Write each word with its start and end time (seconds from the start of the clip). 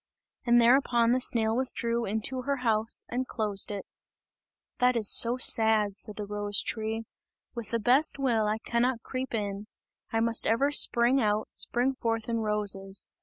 And 0.47 0.59
thereupon 0.59 1.11
the 1.11 1.19
snail 1.21 1.55
withdrew 1.55 2.05
into 2.07 2.41
her 2.41 2.55
house 2.65 3.05
and 3.09 3.27
closed 3.27 3.69
it. 3.69 3.85
"That 4.79 4.95
is 4.97 5.07
so 5.15 5.37
sad," 5.37 5.95
said 5.95 6.15
the 6.15 6.25
rose 6.25 6.63
tree, 6.63 7.03
"with 7.53 7.69
the 7.69 7.77
best 7.77 8.17
will, 8.17 8.47
I 8.47 8.57
cannot 8.57 9.03
creep 9.03 9.35
in, 9.35 9.67
I 10.11 10.19
must 10.19 10.47
ever 10.47 10.71
spring 10.71 11.21
out, 11.21 11.49
spring 11.51 11.93
forth 12.01 12.27
in 12.27 12.37
roses. 12.39 13.07